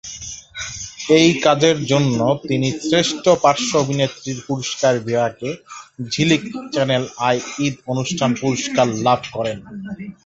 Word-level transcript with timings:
এই 1.17 1.29
কাজের 1.45 1.77
জন্য 1.85 2.19
তিনি 2.43 2.67
শ্রেষ্ঠ 2.81 3.23
পার্শ্ব 3.43 3.71
অভিনেত্রীর 3.77 4.39
পুরস্কার 4.47 4.93
বিভাগে 4.99 5.49
ঝিলিক-চ্যানেল 6.09 7.03
আই 7.27 7.35
ঈদ 7.59 7.75
অনুষ্ঠান 7.87 8.29
পুরস্কার 8.41 8.87
লাভ 9.05 9.19
করেন। 9.33 9.57